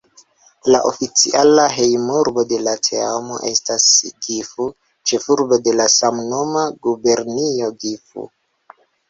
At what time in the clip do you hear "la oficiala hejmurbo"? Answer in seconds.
0.75-2.45